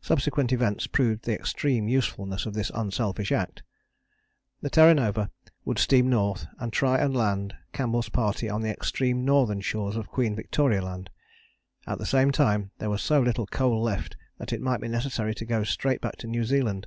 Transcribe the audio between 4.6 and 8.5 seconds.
The Terra Nova would steam north and try and land Campbell's party